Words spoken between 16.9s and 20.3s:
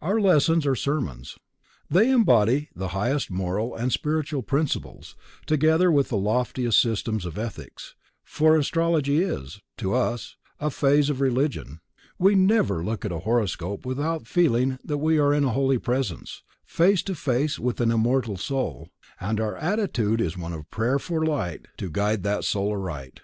to face with an immortal soul, and our attitude